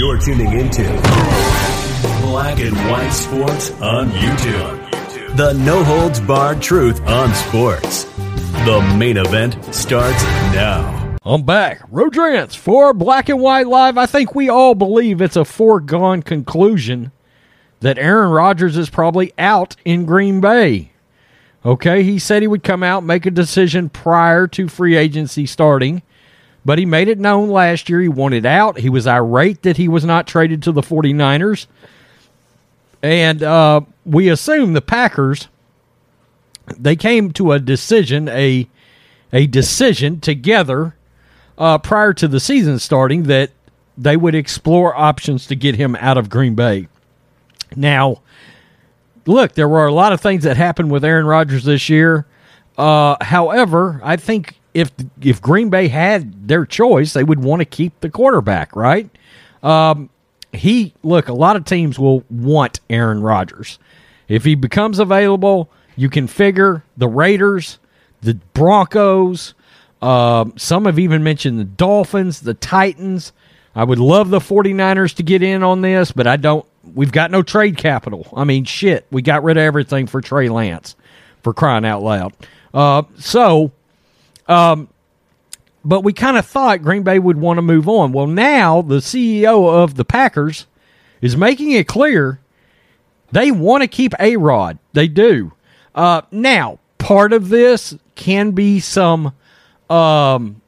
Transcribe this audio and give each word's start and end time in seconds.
You're 0.00 0.16
tuning 0.16 0.58
into 0.58 0.82
Black 2.22 2.58
and 2.58 2.74
White 2.90 3.10
Sports 3.10 3.70
on 3.82 4.08
YouTube. 4.12 5.36
The 5.36 5.52
no 5.52 5.84
holds 5.84 6.20
barred 6.20 6.62
truth 6.62 7.02
on 7.02 7.34
sports. 7.34 8.04
The 8.64 8.94
main 8.96 9.18
event 9.18 9.62
starts 9.74 10.22
now. 10.54 11.18
I'm 11.22 11.42
back. 11.42 11.82
Rodrance 11.90 12.54
for 12.54 12.94
Black 12.94 13.28
and 13.28 13.40
White 13.40 13.66
Live. 13.66 13.98
I 13.98 14.06
think 14.06 14.34
we 14.34 14.48
all 14.48 14.74
believe 14.74 15.20
it's 15.20 15.36
a 15.36 15.44
foregone 15.44 16.22
conclusion 16.22 17.12
that 17.80 17.98
Aaron 17.98 18.30
Rodgers 18.30 18.78
is 18.78 18.88
probably 18.88 19.34
out 19.36 19.76
in 19.84 20.06
Green 20.06 20.40
Bay. 20.40 20.92
Okay, 21.62 22.04
he 22.04 22.18
said 22.18 22.40
he 22.40 22.48
would 22.48 22.64
come 22.64 22.82
out, 22.82 23.04
make 23.04 23.26
a 23.26 23.30
decision 23.30 23.90
prior 23.90 24.46
to 24.46 24.66
free 24.66 24.96
agency 24.96 25.44
starting. 25.44 26.00
But 26.70 26.78
he 26.78 26.86
made 26.86 27.08
it 27.08 27.18
known 27.18 27.50
last 27.50 27.88
year 27.88 28.00
he 28.00 28.06
wanted 28.06 28.46
out. 28.46 28.78
He 28.78 28.88
was 28.88 29.04
irate 29.04 29.62
that 29.62 29.76
he 29.76 29.88
was 29.88 30.04
not 30.04 30.28
traded 30.28 30.62
to 30.62 30.70
the 30.70 30.82
49ers. 30.82 31.66
And 33.02 33.42
uh, 33.42 33.80
we 34.06 34.28
assume 34.28 34.72
the 34.72 34.80
Packers 34.80 35.48
they 36.78 36.94
came 36.94 37.32
to 37.32 37.50
a 37.50 37.58
decision, 37.58 38.28
a 38.28 38.68
a 39.32 39.48
decision 39.48 40.20
together 40.20 40.94
uh, 41.58 41.78
prior 41.78 42.12
to 42.14 42.28
the 42.28 42.38
season 42.38 42.78
starting 42.78 43.24
that 43.24 43.50
they 43.98 44.16
would 44.16 44.36
explore 44.36 44.96
options 44.96 45.48
to 45.48 45.56
get 45.56 45.74
him 45.74 45.96
out 45.96 46.18
of 46.18 46.30
Green 46.30 46.54
Bay. 46.54 46.86
Now, 47.74 48.22
look, 49.26 49.54
there 49.54 49.68
were 49.68 49.86
a 49.86 49.92
lot 49.92 50.12
of 50.12 50.20
things 50.20 50.44
that 50.44 50.56
happened 50.56 50.92
with 50.92 51.04
Aaron 51.04 51.26
Rodgers 51.26 51.64
this 51.64 51.88
year. 51.88 52.26
Uh, 52.78 53.16
however, 53.20 54.00
I 54.04 54.14
think 54.14 54.59
if 54.74 54.90
if 55.20 55.40
Green 55.40 55.70
Bay 55.70 55.88
had 55.88 56.48
their 56.48 56.64
choice, 56.64 57.12
they 57.12 57.24
would 57.24 57.42
want 57.42 57.60
to 57.60 57.66
keep 57.66 57.98
the 58.00 58.10
quarterback, 58.10 58.74
right? 58.76 59.08
Um, 59.62 60.10
he 60.52 60.94
look, 61.02 61.28
a 61.28 61.32
lot 61.32 61.56
of 61.56 61.64
teams 61.64 61.98
will 61.98 62.24
want 62.30 62.80
Aaron 62.88 63.22
Rodgers. 63.22 63.78
If 64.28 64.44
he 64.44 64.54
becomes 64.54 64.98
available, 64.98 65.70
you 65.96 66.08
can 66.08 66.26
figure 66.26 66.84
the 66.96 67.08
Raiders, 67.08 67.78
the 68.22 68.34
Broncos, 68.54 69.54
uh, 70.02 70.46
some 70.56 70.86
have 70.86 70.98
even 70.98 71.22
mentioned 71.22 71.58
the 71.58 71.64
Dolphins, 71.64 72.40
the 72.40 72.54
Titans. 72.54 73.32
I 73.74 73.84
would 73.84 73.98
love 73.98 74.30
the 74.30 74.38
49ers 74.38 75.14
to 75.16 75.22
get 75.22 75.42
in 75.42 75.62
on 75.62 75.82
this, 75.82 76.10
but 76.12 76.26
I 76.26 76.36
don't. 76.36 76.66
We've 76.94 77.12
got 77.12 77.30
no 77.30 77.42
trade 77.42 77.76
capital. 77.76 78.26
I 78.34 78.44
mean, 78.44 78.64
shit, 78.64 79.06
we 79.10 79.22
got 79.22 79.44
rid 79.44 79.58
of 79.58 79.62
everything 79.62 80.06
for 80.06 80.20
Trey 80.20 80.48
Lance, 80.48 80.96
for 81.42 81.52
crying 81.52 81.84
out 81.84 82.02
loud. 82.02 82.32
Uh, 82.72 83.02
so 83.18 83.70
um, 84.50 84.88
but 85.84 86.02
we 86.02 86.12
kind 86.12 86.36
of 86.36 86.44
thought 86.44 86.82
Green 86.82 87.02
Bay 87.02 87.18
would 87.18 87.38
want 87.38 87.58
to 87.58 87.62
move 87.62 87.88
on. 87.88 88.12
Well, 88.12 88.26
now 88.26 88.82
the 88.82 88.96
CEO 88.96 89.72
of 89.72 89.94
the 89.94 90.04
Packers 90.04 90.66
is 91.20 91.36
making 91.36 91.70
it 91.70 91.86
clear 91.86 92.40
they 93.32 93.50
want 93.50 93.82
to 93.82 93.88
keep 93.88 94.12
A 94.18 94.36
Rod. 94.36 94.78
They 94.92 95.06
do. 95.06 95.52
Uh, 95.94 96.22
now, 96.32 96.80
part 96.98 97.32
of 97.32 97.48
this 97.48 97.96
can 98.16 98.50
be 98.50 98.80
some 98.80 99.32
um, 99.88 100.60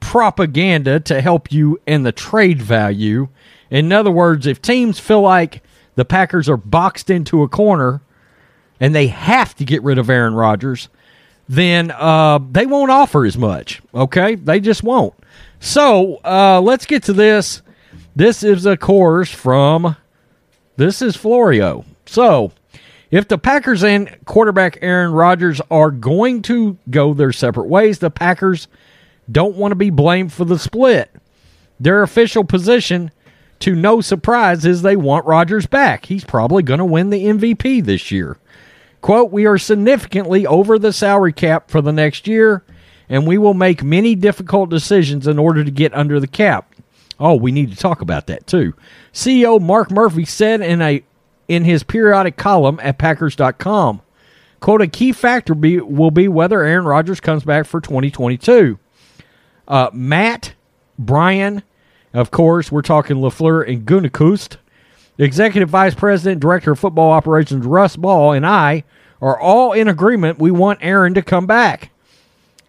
propaganda 0.00 1.00
to 1.00 1.20
help 1.20 1.50
you 1.50 1.80
in 1.86 2.02
the 2.02 2.12
trade 2.12 2.60
value. 2.60 3.28
In 3.70 3.90
other 3.90 4.10
words, 4.10 4.46
if 4.46 4.60
teams 4.60 5.00
feel 5.00 5.22
like 5.22 5.62
the 5.94 6.04
Packers 6.04 6.48
are 6.48 6.58
boxed 6.58 7.08
into 7.08 7.42
a 7.42 7.48
corner 7.48 8.02
and 8.78 8.94
they 8.94 9.06
have 9.06 9.54
to 9.56 9.64
get 9.64 9.82
rid 9.82 9.98
of 9.98 10.10
Aaron 10.10 10.34
Rodgers, 10.34 10.88
then 11.48 11.90
uh, 11.90 12.38
they 12.50 12.66
won't 12.66 12.90
offer 12.90 13.24
as 13.24 13.36
much. 13.36 13.82
Okay, 13.94 14.34
they 14.34 14.60
just 14.60 14.82
won't. 14.82 15.14
So 15.60 16.16
uh, 16.24 16.60
let's 16.60 16.86
get 16.86 17.02
to 17.04 17.12
this. 17.12 17.62
This 18.16 18.42
is 18.42 18.66
of 18.66 18.80
course 18.80 19.30
from 19.30 19.96
this 20.76 21.02
is 21.02 21.16
Florio. 21.16 21.84
So 22.06 22.52
if 23.10 23.28
the 23.28 23.38
Packers 23.38 23.84
and 23.84 24.16
quarterback 24.24 24.78
Aaron 24.82 25.12
Rodgers 25.12 25.60
are 25.70 25.90
going 25.90 26.42
to 26.42 26.76
go 26.90 27.14
their 27.14 27.32
separate 27.32 27.66
ways, 27.66 27.98
the 27.98 28.10
Packers 28.10 28.68
don't 29.30 29.56
want 29.56 29.72
to 29.72 29.76
be 29.76 29.90
blamed 29.90 30.32
for 30.32 30.44
the 30.44 30.58
split. 30.58 31.10
Their 31.80 32.02
official 32.02 32.44
position, 32.44 33.10
to 33.60 33.74
no 33.74 34.00
surprise, 34.00 34.64
is 34.64 34.82
they 34.82 34.96
want 34.96 35.26
Rodgers 35.26 35.66
back. 35.66 36.06
He's 36.06 36.24
probably 36.24 36.62
going 36.62 36.78
to 36.78 36.84
win 36.84 37.10
the 37.10 37.24
MVP 37.24 37.84
this 37.84 38.10
year. 38.10 38.36
Quote, 39.04 39.30
we 39.30 39.44
are 39.44 39.58
significantly 39.58 40.46
over 40.46 40.78
the 40.78 40.90
salary 40.90 41.34
cap 41.34 41.70
for 41.70 41.82
the 41.82 41.92
next 41.92 42.26
year, 42.26 42.64
and 43.06 43.26
we 43.26 43.36
will 43.36 43.52
make 43.52 43.84
many 43.84 44.14
difficult 44.14 44.70
decisions 44.70 45.26
in 45.26 45.38
order 45.38 45.62
to 45.62 45.70
get 45.70 45.92
under 45.92 46.18
the 46.18 46.26
cap. 46.26 46.74
Oh, 47.20 47.34
we 47.34 47.52
need 47.52 47.70
to 47.70 47.76
talk 47.76 48.00
about 48.00 48.28
that 48.28 48.46
too. 48.46 48.72
CEO 49.12 49.60
Mark 49.60 49.90
Murphy 49.90 50.24
said 50.24 50.62
in 50.62 50.80
a 50.80 51.04
in 51.48 51.64
his 51.64 51.82
periodic 51.82 52.38
column 52.38 52.80
at 52.82 52.96
Packers.com, 52.96 54.00
quote, 54.60 54.80
a 54.80 54.86
key 54.86 55.12
factor 55.12 55.54
be, 55.54 55.80
will 55.80 56.10
be 56.10 56.26
whether 56.26 56.62
Aaron 56.62 56.86
Rodgers 56.86 57.20
comes 57.20 57.44
back 57.44 57.66
for 57.66 57.82
2022. 57.82 58.78
Uh, 59.68 59.90
Matt, 59.92 60.54
Brian, 60.98 61.62
of 62.14 62.30
course, 62.30 62.72
we're 62.72 62.80
talking 62.80 63.16
LaFleur 63.16 63.68
and 63.70 63.84
Gutekunst, 63.84 64.56
the 64.56 64.63
executive 65.18 65.68
vice 65.68 65.94
president, 65.94 66.40
director 66.40 66.72
of 66.72 66.78
football 66.78 67.12
operations, 67.12 67.66
Russ 67.66 67.96
Ball, 67.96 68.32
and 68.32 68.46
I 68.46 68.84
are 69.20 69.38
all 69.38 69.72
in 69.72 69.88
agreement 69.88 70.38
we 70.38 70.50
want 70.50 70.80
Aaron 70.82 71.14
to 71.14 71.22
come 71.22 71.46
back. 71.46 71.90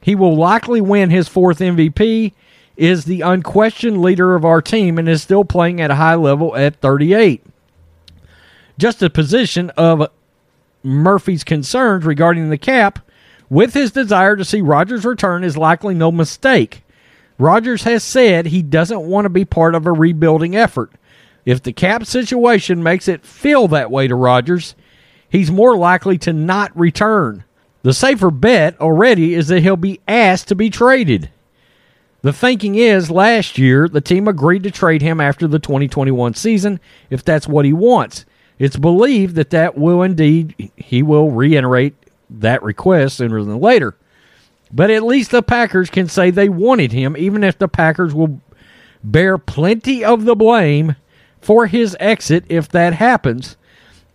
He 0.02 0.16
will 0.16 0.36
likely 0.36 0.82
win 0.82 1.10
his 1.10 1.28
fourth 1.28 1.60
MVP, 1.60 2.34
is 2.78 3.06
the 3.06 3.22
unquestioned 3.22 4.02
leader 4.02 4.36
of 4.36 4.46
our 4.46 4.62
team, 4.62 4.98
and 4.98 5.10
is 5.10 5.24
still 5.24 5.44
playing 5.44 5.82
at 5.82 5.92
a 5.92 5.96
high 5.96 6.16
level 6.16 6.56
at 6.56 6.82
38. 6.82 7.44
Just 8.78 9.02
a 9.02 9.10
position 9.10 9.70
of 9.72 10.10
Murphy's 10.84 11.44
concerns 11.44 12.06
regarding 12.06 12.50
the 12.50 12.58
cap, 12.58 13.00
with 13.50 13.74
his 13.74 13.92
desire 13.92 14.36
to 14.36 14.46
see 14.46 14.62
Rodgers 14.62 15.06
return, 15.06 15.44
is 15.44 15.58
likely 15.58 15.96
no 15.96 16.12
mistake. 16.12 16.84
Rodgers 17.38 17.84
has 17.84 18.04
said 18.04 18.48
he 18.48 18.62
doesn't 18.62 19.02
want 19.02 19.26
to 19.26 19.30
be 19.30 19.46
part 19.46 19.76
of 19.76 19.86
a 19.86 19.92
rebuilding 19.92 20.56
effort. 20.56 20.92
If 21.46 21.62
the 21.62 21.74
cap 21.74 22.06
situation 22.06 22.82
makes 22.82 23.08
it 23.08 23.26
feel 23.26 23.68
that 23.70 23.92
way 23.92 24.08
to 24.08 24.16
Rodgers, 24.16 24.76
he's 25.30 25.52
more 25.52 25.78
likely 25.78 26.18
to 26.20 26.34
not 26.34 26.78
return. 26.78 27.44
The 27.84 27.94
safer 27.94 28.32
bet 28.32 28.80
already 28.82 29.36
is 29.36 29.48
that 29.50 29.62
he'll 29.62 29.78
be 29.78 30.02
asked 30.08 30.48
to 30.48 30.56
be 30.56 30.72
traded. 30.72 31.30
The 32.24 32.34
thinking 32.34 32.74
is 32.74 33.12
last 33.12 33.60
year 33.60 33.88
the 33.88 34.02
team 34.02 34.28
agreed 34.28 34.64
to 34.64 34.72
trade 34.72 35.04
him 35.04 35.22
after 35.22 35.48
the 35.48 35.60
2021 35.60 36.34
season 36.34 36.80
if 37.12 37.24
that's 37.24 37.48
what 37.48 37.66
he 37.66 37.74
wants. 37.74 38.26
It's 38.58 38.78
believed 38.78 39.36
that 39.36 39.52
that 39.52 39.78
will 39.78 40.02
indeed 40.02 40.72
he 40.76 41.04
will 41.04 41.30
reiterate 41.30 41.94
that 42.32 42.64
request 42.64 43.18
sooner 43.18 43.44
than 43.44 43.60
later. 43.60 43.96
But 44.74 44.90
at 44.90 45.04
least 45.04 45.30
the 45.30 45.44
Packers 45.44 45.92
can 45.92 46.08
say 46.08 46.32
they 46.32 46.50
wanted 46.50 46.92
him 46.92 47.16
even 47.16 47.44
if 47.44 47.60
the 47.60 47.68
Packers 47.68 48.16
will 48.16 48.42
bear 49.04 49.38
plenty 49.38 50.04
of 50.04 50.26
the 50.26 50.36
blame 50.36 50.96
for 51.46 51.68
his 51.68 51.96
exit 52.00 52.44
if 52.50 52.68
that 52.70 52.94
happens. 52.94 53.56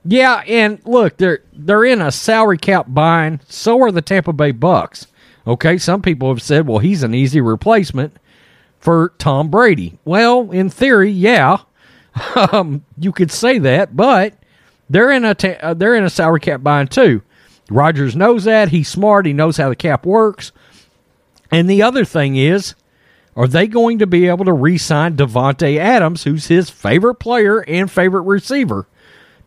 Yeah, 0.04 0.42
and 0.48 0.80
look, 0.84 1.16
they're 1.16 1.44
they're 1.52 1.84
in 1.84 2.00
a 2.00 2.10
salary 2.10 2.58
cap 2.58 2.86
bind. 2.88 3.40
So 3.48 3.80
are 3.82 3.92
the 3.92 4.02
Tampa 4.02 4.32
Bay 4.32 4.50
Bucks. 4.50 5.06
Okay, 5.46 5.78
some 5.78 6.02
people 6.02 6.28
have 6.28 6.42
said, 6.42 6.66
well, 6.66 6.78
he's 6.78 7.02
an 7.04 7.14
easy 7.14 7.40
replacement 7.40 8.16
for 8.80 9.12
Tom 9.18 9.48
Brady. 9.48 9.98
Well, 10.04 10.50
in 10.50 10.70
theory, 10.70 11.10
yeah, 11.10 11.58
um, 12.52 12.84
you 12.98 13.12
could 13.12 13.30
say 13.30 13.58
that, 13.58 13.96
but 13.96 14.34
they're 14.88 15.12
in 15.12 15.24
a 15.24 15.34
ta- 15.34 15.58
uh, 15.60 15.74
they're 15.74 15.94
in 15.94 16.04
a 16.04 16.10
salary 16.10 16.40
cap 16.40 16.64
bind 16.64 16.90
too. 16.90 17.22
Rodgers 17.70 18.16
knows 18.16 18.44
that. 18.44 18.70
He's 18.70 18.88
smart. 18.88 19.24
He 19.24 19.32
knows 19.32 19.56
how 19.56 19.68
the 19.68 19.76
cap 19.76 20.04
works. 20.04 20.50
And 21.52 21.70
the 21.70 21.82
other 21.82 22.04
thing 22.04 22.34
is, 22.34 22.74
are 23.36 23.46
they 23.46 23.66
going 23.66 23.98
to 24.00 24.06
be 24.06 24.26
able 24.26 24.44
to 24.44 24.52
re-sign 24.52 25.16
Davante 25.16 25.78
Adams, 25.78 26.24
who's 26.24 26.46
his 26.46 26.70
favorite 26.70 27.16
player 27.16 27.60
and 27.60 27.90
favorite 27.90 28.22
receiver? 28.22 28.86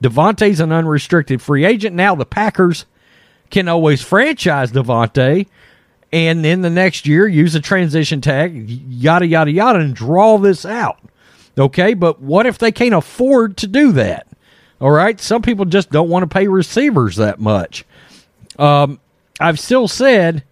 Davante's 0.02 0.60
an 0.60 0.72
unrestricted 0.72 1.42
free 1.42 1.66
agent. 1.66 1.96
Now 1.96 2.16
the 2.16 2.26
Packers 2.26 2.86
can 3.50 3.68
always 3.68 4.02
franchise 4.02 4.72
Davante 4.72 5.48
and 6.14 6.46
then 6.46 6.62
the 6.62 6.70
next 6.70 7.08
year 7.08 7.28
use 7.28 7.56
a 7.56 7.60
transition 7.60 8.22
tag, 8.22 8.70
yada 8.70 9.26
yada 9.26 9.50
yada, 9.50 9.80
and 9.80 9.96
draw 9.96 10.38
this 10.38 10.64
out. 10.64 11.00
Okay, 11.58 11.96
but 11.96 12.22
what 12.22 12.46
if 12.46 12.60
they 12.60 12.72
can't 12.72 12.94
afford 12.94 13.58
to 13.58 13.68
do 13.68 13.92
that? 13.94 14.28
All 14.80 14.92
right, 14.92 15.20
some 15.20 15.42
people 15.42 15.66
just 15.66 15.90
don't 15.90 16.10
want 16.10 16.22
to 16.22 16.28
pay 16.28 16.48
receivers 16.48 17.16
that 17.16 17.40
much. 17.40 17.84
Um, 18.60 19.00
I've 19.40 19.60
still 19.60 19.88
said 19.88 20.44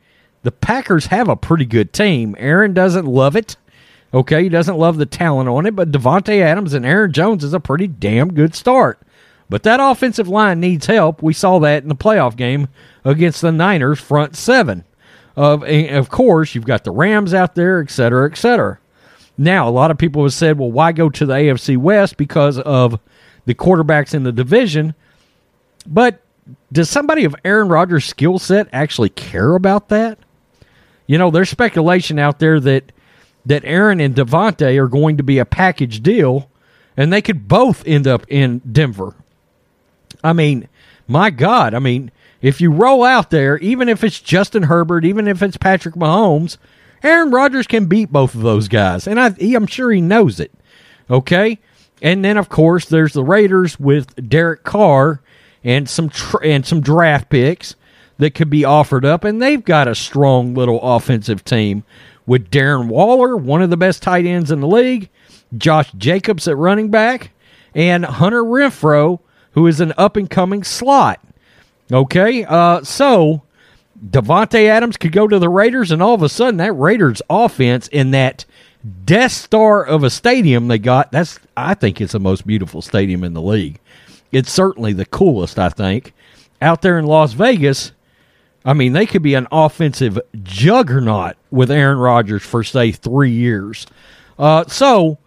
the 0.43 0.51
Packers 0.51 1.07
have 1.07 1.27
a 1.27 1.35
pretty 1.35 1.65
good 1.65 1.93
team. 1.93 2.35
Aaron 2.39 2.73
doesn't 2.73 3.05
love 3.05 3.35
it. 3.35 3.57
Okay, 4.13 4.43
he 4.43 4.49
doesn't 4.49 4.77
love 4.77 4.97
the 4.97 5.05
talent 5.05 5.47
on 5.47 5.65
it, 5.65 5.75
but 5.75 5.91
Davante 5.91 6.41
Adams 6.41 6.73
and 6.73 6.85
Aaron 6.85 7.13
Jones 7.13 7.43
is 7.43 7.53
a 7.53 7.59
pretty 7.59 7.88
damn 7.88 8.33
good 8.33 8.53
start. 8.53 8.99
But 9.49 9.63
that 9.63 9.79
offensive 9.81 10.27
line 10.27 10.59
needs 10.59 10.85
help. 10.85 11.21
We 11.21 11.33
saw 11.33 11.59
that 11.59 11.83
in 11.83 11.89
the 11.89 11.95
playoff 11.95 12.35
game 12.35 12.67
against 13.05 13.41
the 13.41 13.51
Niners 13.51 13.99
front 13.99 14.35
seven. 14.35 14.83
Of 15.35 15.63
of 15.63 16.09
course, 16.09 16.55
you've 16.55 16.65
got 16.65 16.83
the 16.83 16.91
Rams 16.91 17.33
out 17.33 17.55
there, 17.55 17.81
et 17.81 17.89
cetera, 17.89 18.29
et 18.29 18.37
cetera. 18.37 18.79
Now, 19.37 19.67
a 19.67 19.71
lot 19.71 19.91
of 19.91 19.97
people 19.97 20.23
have 20.23 20.33
said, 20.33 20.59
well, 20.59 20.71
why 20.71 20.91
go 20.91 21.09
to 21.09 21.25
the 21.25 21.33
AFC 21.33 21.77
West 21.77 22.17
because 22.17 22.59
of 22.59 22.99
the 23.45 23.55
quarterbacks 23.55 24.13
in 24.13 24.23
the 24.23 24.31
division? 24.31 24.94
But 25.87 26.21
does 26.71 26.89
somebody 26.89 27.23
of 27.23 27.35
Aaron 27.44 27.69
Rodgers' 27.69 28.05
skill 28.05 28.39
set 28.39 28.67
actually 28.71 29.09
care 29.09 29.55
about 29.55 29.89
that? 29.89 30.19
You 31.07 31.18
know, 31.18 31.31
there's 31.31 31.50
speculation 31.50 32.19
out 32.19 32.39
there 32.39 32.59
that 32.59 32.92
that 33.45 33.65
Aaron 33.65 34.00
and 34.00 34.15
Davante 34.15 34.77
are 34.77 34.88
going 34.88 35.18
to 35.18 35.24
be 35.24 35.39
a 35.39 35.45
package 35.45 36.03
deal, 36.03 36.50
and 36.95 37.12
they 37.12 37.21
could 37.21 37.48
both 37.48 37.86
end 37.88 38.07
up 38.07 38.25
in 38.27 38.59
Denver. 38.59 39.15
I 40.24 40.33
mean, 40.33 40.68
my 41.07 41.31
God, 41.31 41.74
I 41.74 41.80
mean, 41.80 42.12
if 42.42 42.62
you 42.62 42.71
roll 42.71 43.03
out 43.03 43.30
there, 43.31 43.57
even 43.57 43.89
if 43.89 44.03
it's 44.03 44.19
Justin 44.19 44.63
Herbert, 44.63 45.06
even 45.06 45.27
if 45.27 45.42
it's 45.42 45.57
Patrick 45.57 45.95
Mahomes, 45.95 46.57
Aaron 47.04 47.31
Rodgers 47.31 47.68
can 47.68 47.86
beat 47.88 48.12
both 48.12 48.36
of 48.36 48.42
those 48.42 48.68
guys, 48.68 49.07
and 49.07 49.19
I, 49.19 49.33
I'm 49.39 49.68
sure 49.68 49.92
he 49.92 50.01
knows 50.01 50.39
it. 50.39 50.51
Okay, 51.09 51.59
and 52.01 52.24
then 52.24 52.38
of 52.38 52.47
course 52.47 52.86
there's 52.86 53.13
the 53.13 53.24
Raiders 53.24 53.80
with 53.80 54.30
Derek 54.30 54.63
Carr 54.63 55.21
and 55.63 55.89
some 55.89 56.12
and 56.44 56.65
some 56.65 56.81
draft 56.81 57.30
picks 57.30 57.75
that 58.17 58.35
could 58.35 58.49
be 58.49 58.65
offered 58.65 59.05
up, 59.05 59.23
and 59.23 59.41
they've 59.41 59.63
got 59.63 59.87
a 59.87 59.95
strong 59.95 60.53
little 60.53 60.79
offensive 60.81 61.43
team 61.43 61.83
with 62.25 62.51
Darren 62.51 62.87
Waller, 62.87 63.35
one 63.35 63.61
of 63.61 63.69
the 63.69 63.77
best 63.77 64.03
tight 64.03 64.25
ends 64.25 64.51
in 64.51 64.61
the 64.61 64.67
league, 64.67 65.09
Josh 65.57 65.91
Jacobs 65.93 66.47
at 66.47 66.57
running 66.57 66.89
back, 66.89 67.31
and 67.73 68.05
Hunter 68.05 68.43
Renfrow, 68.43 69.19
who 69.53 69.67
is 69.67 69.79
an 69.79 69.93
up 69.97 70.15
and 70.15 70.29
coming 70.29 70.63
slot. 70.63 71.19
Okay, 71.91 72.45
uh, 72.45 72.83
so 72.83 73.41
Davante 74.05 74.67
Adams 74.67 74.97
could 74.97 75.11
go 75.11 75.27
to 75.27 75.39
the 75.39 75.49
Raiders, 75.49 75.91
and 75.91 76.01
all 76.01 76.13
of 76.13 76.23
a 76.23 76.29
sudden, 76.29 76.57
that 76.57 76.73
Raiders 76.73 77.21
offense 77.29 77.87
in 77.87 78.11
that 78.11 78.45
Death 79.05 79.33
Star 79.33 79.83
of 79.85 80.03
a 80.03 80.09
stadium 80.09 80.67
they 80.67 80.79
got, 80.79 81.11
that's 81.11 81.39
I 81.55 81.73
think 81.73 82.01
it's 82.01 82.13
the 82.13 82.19
most 82.19 82.47
beautiful 82.47 82.81
stadium 82.81 83.23
in 83.23 83.33
the 83.33 83.41
league. 83.41 83.79
It's 84.31 84.51
certainly 84.51 84.93
the 84.93 85.05
coolest, 85.05 85.59
I 85.59 85.69
think. 85.69 86.13
Out 86.61 86.81
there 86.81 86.97
in 86.97 87.05
Las 87.05 87.33
Vegas, 87.33 87.91
I 88.63 88.73
mean, 88.73 88.93
they 88.93 89.05
could 89.05 89.23
be 89.23 89.33
an 89.33 89.47
offensive 89.51 90.19
juggernaut 90.43 91.35
with 91.49 91.71
Aaron 91.71 91.97
Rodgers 91.97 92.43
for 92.43 92.63
say 92.63 92.91
three 92.91 93.31
years. 93.31 93.87
Uh, 94.37 94.65
so, 94.67 95.17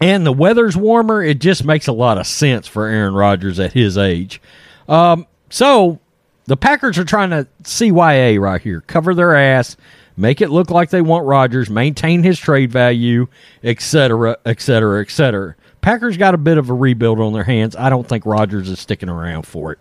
and 0.00 0.26
the 0.26 0.32
weather's 0.32 0.76
warmer. 0.76 1.22
It 1.22 1.40
just 1.40 1.64
makes 1.64 1.86
a 1.86 1.92
lot 1.92 2.18
of 2.18 2.26
sense 2.26 2.66
for 2.66 2.86
Aaron 2.86 3.14
Rodgers 3.14 3.60
at 3.60 3.72
his 3.72 3.96
age. 3.96 4.40
Um, 4.88 5.26
so 5.50 6.00
the 6.46 6.56
Packers 6.56 6.98
are 6.98 7.04
trying 7.04 7.30
to 7.30 7.46
CYA 7.62 8.40
right 8.40 8.60
here, 8.60 8.80
cover 8.82 9.14
their 9.14 9.36
ass, 9.36 9.76
make 10.16 10.40
it 10.40 10.50
look 10.50 10.70
like 10.70 10.90
they 10.90 11.02
want 11.02 11.26
Rodgers, 11.26 11.70
maintain 11.70 12.24
his 12.24 12.38
trade 12.38 12.72
value, 12.72 13.28
etc., 13.62 14.36
etc., 14.44 15.00
etc. 15.00 15.54
Packers 15.82 16.16
got 16.16 16.32
a 16.32 16.38
bit 16.38 16.58
of 16.58 16.70
a 16.70 16.74
rebuild 16.74 17.18
on 17.18 17.32
their 17.32 17.42
hands. 17.42 17.74
I 17.76 17.90
don't 17.90 18.08
think 18.08 18.24
Rodgers 18.24 18.68
is 18.70 18.78
sticking 18.78 19.08
around 19.08 19.46
for 19.46 19.72
it. 19.72 19.80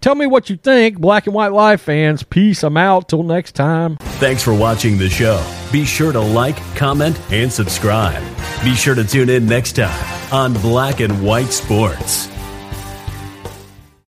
Tell 0.00 0.14
me 0.14 0.26
what 0.26 0.48
you 0.48 0.56
think, 0.56 0.98
Black 0.98 1.26
and 1.26 1.34
White 1.34 1.52
Live 1.52 1.80
fans. 1.80 2.22
Peace. 2.22 2.62
I'm 2.62 2.76
out. 2.76 3.08
Till 3.08 3.24
next 3.24 3.56
time. 3.56 3.96
Thanks 3.98 4.42
for 4.44 4.54
watching 4.54 4.96
the 4.96 5.10
show. 5.10 5.44
Be 5.72 5.84
sure 5.84 6.12
to 6.12 6.20
like, 6.20 6.56
comment, 6.76 7.20
and 7.32 7.52
subscribe. 7.52 8.22
Be 8.62 8.74
sure 8.74 8.94
to 8.94 9.04
tune 9.04 9.28
in 9.28 9.46
next 9.46 9.72
time 9.72 10.32
on 10.32 10.54
Black 10.54 11.00
and 11.00 11.22
White 11.24 11.50
Sports. 11.50 12.28